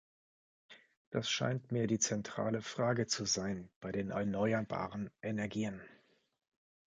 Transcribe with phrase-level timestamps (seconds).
[1.11, 5.79] Das scheint mir die zentrale Frage zu sein bei den erneuerbaren Energien.